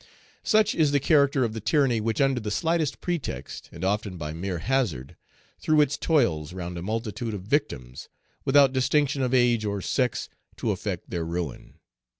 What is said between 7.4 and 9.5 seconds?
262 of victims without distinction of